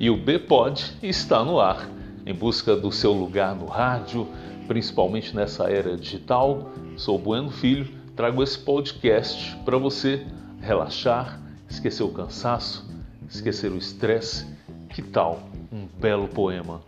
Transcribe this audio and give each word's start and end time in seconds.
E 0.00 0.08
o 0.08 0.16
B-Pod 0.16 0.96
está 1.02 1.44
no 1.44 1.60
ar, 1.60 1.86
em 2.24 2.32
busca 2.32 2.74
do 2.74 2.90
seu 2.90 3.12
lugar 3.12 3.54
no 3.54 3.66
rádio, 3.66 4.26
principalmente 4.66 5.36
nessa 5.36 5.70
era 5.70 5.94
digital. 5.94 6.72
Sou 6.96 7.18
Bueno 7.18 7.50
Filho, 7.50 7.86
trago 8.16 8.42
esse 8.42 8.58
podcast 8.58 9.54
para 9.56 9.76
você 9.76 10.26
relaxar, 10.58 11.38
esquecer 11.68 12.02
o 12.02 12.08
cansaço, 12.08 12.90
esquecer 13.28 13.70
o 13.70 13.76
estresse. 13.76 14.46
Que 14.88 15.02
tal 15.02 15.42
um 15.70 15.86
belo 16.00 16.28
poema? 16.28 16.80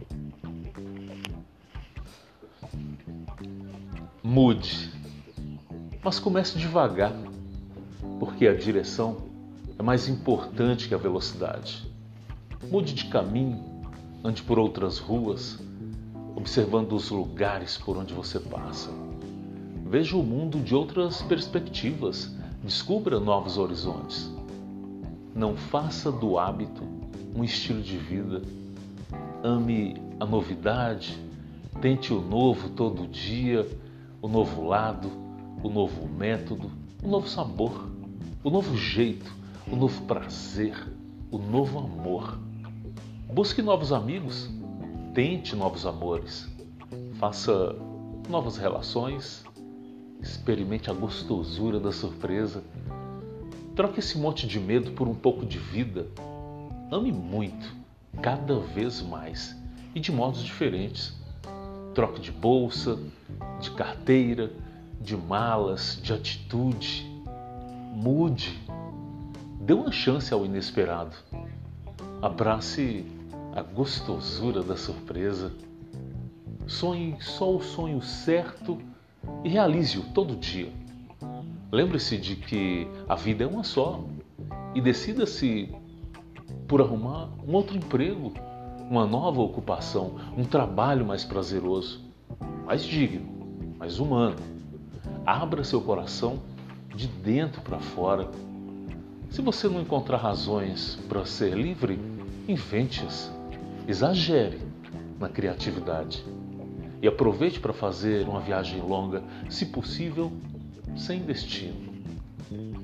Mude, 4.23 4.91
mas 6.03 6.19
comece 6.19 6.59
devagar, 6.59 7.13
porque 8.19 8.49
a 8.49 8.55
direção 8.55 9.19
é 9.79 9.83
mais 9.83 10.09
importante 10.09 10.89
que 10.89 10.95
a 10.95 10.99
velocidade. 10.99 11.92
Mude 12.71 12.95
de 12.95 13.07
caminho, 13.07 13.63
ande 14.25 14.43
por 14.43 14.59
outras 14.59 14.99
ruas, 14.99 15.59
observando 16.37 16.93
os 16.93 17.11
lugares 17.11 17.77
por 17.77 17.97
onde 17.97 18.15
você 18.15 18.39
passa. 18.39 18.91
Veja 19.85 20.17
o 20.17 20.23
mundo 20.23 20.59
de 20.61 20.75
outras 20.75 21.21
perspectivas, 21.23 22.35
descubra 22.63 23.19
novos 23.21 23.59
horizontes. 23.59 24.33
Não 25.35 25.57
faça 25.57 26.11
do 26.11 26.39
hábito 26.39 26.83
um 27.35 27.43
estilo 27.43 27.83
de 27.83 27.97
vida. 27.99 28.43
Ame 29.43 29.97
a 30.21 30.25
novidade, 30.25 31.19
tente 31.81 32.13
o 32.13 32.21
novo 32.21 32.71
todo 32.71 33.09
dia, 33.09 33.69
o 34.23 34.29
novo 34.29 34.65
lado, 34.65 35.11
o 35.63 35.69
novo 35.69 36.09
método, 36.09 36.71
o 37.03 37.09
novo 37.09 37.29
sabor, 37.29 37.91
o 38.45 38.51
novo 38.51 38.77
jeito, 38.77 39.31
o 39.71 39.75
novo 39.75 40.03
prazer, 40.03 40.77
o 41.31 41.39
novo 41.39 41.79
amor. 41.79 42.39
Busque 43.33 43.63
novos 43.63 43.95
amigos, 43.95 44.51
tente 45.15 45.57
novos 45.57 45.87
amores, 45.87 46.47
faça 47.15 47.75
novas 48.29 48.59
relações, 48.59 49.43
experimente 50.21 50.91
a 50.91 50.93
gostosura 50.93 51.81
da 51.81 51.91
surpresa. 51.91 52.63
Troque 53.75 54.01
esse 54.01 54.19
monte 54.19 54.47
de 54.47 54.61
medo 54.61 54.91
por 54.91 55.09
um 55.09 55.15
pouco 55.15 55.47
de 55.47 55.59
vida. 55.59 56.09
Ame 56.91 57.11
muito, 57.11 57.75
cada 58.21 58.59
vez 58.59 59.01
mais 59.01 59.57
e 59.95 59.99
de 59.99 60.13
modos 60.13 60.43
diferentes. 60.43 61.19
Troque 61.95 62.21
de 62.21 62.31
bolsa, 62.31 62.99
de 63.63 63.71
carteira, 63.71 64.53
de 65.01 65.17
malas, 65.17 65.99
de 66.03 66.13
atitude. 66.13 67.11
Mude. 67.95 68.63
Dê 69.59 69.73
uma 69.73 69.91
chance 69.91 70.35
ao 70.35 70.45
inesperado. 70.45 71.17
Abrace 72.21 73.22
a 73.55 73.63
gostosura 73.63 74.63
da 74.63 74.77
surpresa. 74.77 75.53
Sonhe 76.67 77.17
só 77.21 77.55
o 77.55 77.63
sonho 77.63 78.01
certo 78.01 78.79
e 79.45 79.49
realize-o 79.49 80.03
todo 80.13 80.37
dia. 80.37 80.73
Lembre-se 81.71 82.17
de 82.17 82.37
que 82.37 82.87
a 83.09 83.15
vida 83.15 83.45
é 83.45 83.47
uma 83.47 83.65
só 83.65 84.05
e 84.75 84.81
decida-se 84.81 85.75
por 86.67 86.81
arrumar 86.81 87.29
um 87.47 87.53
outro 87.53 87.77
emprego, 87.77 88.33
uma 88.91 89.07
nova 89.07 89.41
ocupação, 89.41 90.17
um 90.37 90.45
trabalho 90.45 91.05
mais 91.05 91.25
prazeroso, 91.25 92.01
mais 92.65 92.85
digno, 92.85 93.27
mais 93.79 93.99
humano. 93.99 94.37
Abra 95.27 95.65
seu 95.65 95.81
coração 95.81 96.41
de 96.95 97.07
dentro 97.07 97.61
para 97.61 97.79
fora. 97.79 98.31
Se 99.31 99.41
você 99.41 99.69
não 99.69 99.81
encontrar 99.81 100.19
razões 100.19 100.99
para 101.09 101.25
ser 101.25 101.55
livre, 101.55 101.99
invente-as. 102.49 103.42
Exagere 103.87 104.61
na 105.19 105.29
criatividade 105.29 106.25
e 107.01 107.09
aproveite 107.09 107.59
para 107.59 107.73
fazer 107.73 108.29
uma 108.29 108.41
viagem 108.41 108.81
longa, 108.81 109.23
se 109.51 109.67
possível, 109.67 110.33
sem 110.97 111.21
destino. 111.23 111.93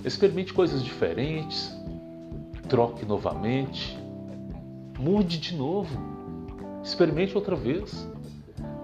Experimente 0.05 0.53
coisas 0.53 0.83
diferentes, 0.83 1.73
troque 2.69 3.07
novamente, 3.07 3.97
mude 4.99 5.39
de 5.39 5.55
novo, 5.55 5.97
experimente 6.83 7.37
outra 7.37 7.55
vez. 7.55 8.09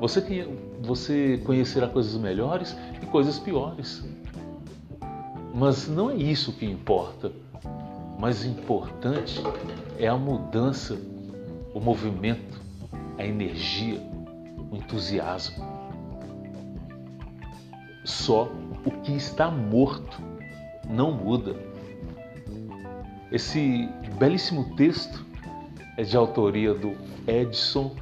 Você, 0.00 0.48
você 0.80 1.40
conhecerá 1.44 1.88
coisas 1.88 2.14
melhores 2.14 2.76
e 3.02 3.06
coisas 3.06 3.38
piores. 3.38 4.04
Mas 5.52 5.88
não 5.88 6.10
é 6.10 6.16
isso 6.16 6.52
que 6.52 6.64
importa. 6.66 7.32
Mais 8.18 8.44
importante 8.44 9.40
é 9.98 10.06
a 10.06 10.16
mudança 10.16 10.96
o 11.74 11.80
movimento, 11.80 12.62
a 13.18 13.26
energia, 13.26 14.00
o 14.70 14.76
entusiasmo. 14.76 15.64
Só 18.04 18.44
o 18.86 18.90
que 19.02 19.12
está 19.12 19.50
morto 19.50 20.22
não 20.88 21.12
muda. 21.12 21.56
Esse 23.32 23.88
belíssimo 24.18 24.76
texto 24.76 25.26
é 25.96 26.04
de 26.04 26.16
autoria 26.16 26.72
do 26.72 26.96
Edson 27.26 27.96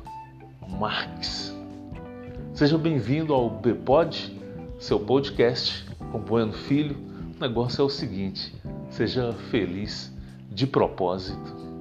Marques. 0.78 1.56
Seja 2.52 2.76
bem-vindo 2.76 3.32
ao 3.32 3.48
Bpod, 3.48 4.38
seu 4.78 5.00
podcast 5.00 5.86
com 6.10 6.18
Bueno 6.18 6.52
Filho. 6.52 6.96
O 7.36 7.40
negócio 7.40 7.80
é 7.80 7.84
o 7.84 7.88
seguinte: 7.88 8.54
seja 8.90 9.32
feliz 9.50 10.12
de 10.50 10.66
propósito. 10.66 11.71